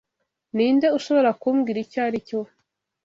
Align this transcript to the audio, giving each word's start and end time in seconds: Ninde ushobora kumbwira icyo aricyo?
Ninde 0.55 0.87
ushobora 0.97 1.29
kumbwira 1.41 1.77
icyo 1.85 1.99
aricyo? 2.07 2.39